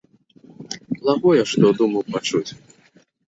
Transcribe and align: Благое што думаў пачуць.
Благое 1.01 1.43
што 1.53 1.65
думаў 1.81 2.01
пачуць. 2.17 2.51